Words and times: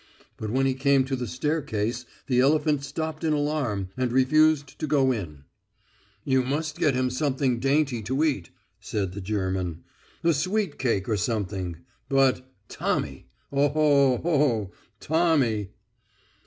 But 0.35 0.49
when 0.49 0.65
he 0.65 0.73
came 0.73 1.05
to 1.05 1.15
the 1.15 1.27
staircase 1.27 2.05
the 2.25 2.39
elephant 2.39 2.83
stopped 2.83 3.23
in 3.23 3.33
alarm, 3.33 3.89
and 3.95 4.11
refused 4.11 4.79
to 4.79 4.87
go 4.87 5.13
on. 5.13 5.43
"You 6.23 6.41
must 6.41 6.79
get 6.79 6.95
him 6.95 7.11
some 7.11 7.35
dainty 7.59 8.01
to 8.01 8.23
eat," 8.23 8.49
said 8.79 9.11
the 9.13 9.21
German.... 9.21 9.83
"A 10.23 10.33
sweet 10.33 10.79
cake 10.79 11.07
or 11.07 11.17
something.... 11.17 11.85
But... 12.09 12.51
Tommy!... 12.67 13.27
Oho 13.51 14.17
ho... 14.23 14.71
Tommy!" 14.99 15.69